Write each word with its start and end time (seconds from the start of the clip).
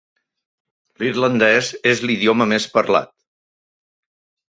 L'irlandès 1.03 1.71
és 1.93 2.03
l'idioma 2.09 2.51
més 2.57 2.69
parlat. 2.79 3.15